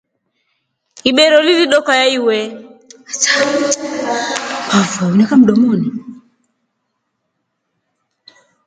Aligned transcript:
Ibero 1.09 1.37
lilidookaya 1.47 2.05
iwe. 2.17 2.37